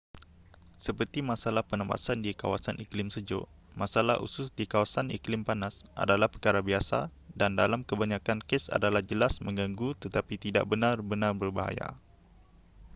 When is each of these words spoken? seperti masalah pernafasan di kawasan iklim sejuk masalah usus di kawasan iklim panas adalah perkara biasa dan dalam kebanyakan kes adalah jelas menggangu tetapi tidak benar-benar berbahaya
seperti 0.85 1.19
masalah 1.31 1.61
pernafasan 1.69 2.19
di 2.25 2.31
kawasan 2.41 2.73
iklim 2.85 3.07
sejuk 3.15 3.45
masalah 3.81 4.15
usus 4.25 4.47
di 4.57 4.65
kawasan 4.73 5.07
iklim 5.17 5.41
panas 5.47 5.75
adalah 6.03 6.25
perkara 6.33 6.57
biasa 6.69 6.99
dan 7.39 7.51
dalam 7.61 7.81
kebanyakan 7.89 8.39
kes 8.49 8.65
adalah 8.77 9.01
jelas 9.11 9.33
menggangu 9.45 9.89
tetapi 10.03 10.35
tidak 10.43 10.65
benar-benar 10.71 11.33
berbahaya 11.41 11.89